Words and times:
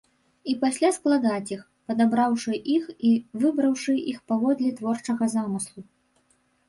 І 0.51 0.53
пасля 0.61 0.89
складаць 0.95 1.53
іх, 1.55 1.59
падабраўшы 1.91 2.57
іх 2.77 2.89
і 3.09 3.13
выбраўшы 3.43 3.93
іх 4.15 4.25
паводле 4.33 4.75
творчага 4.81 5.33
замыслу. 5.39 5.81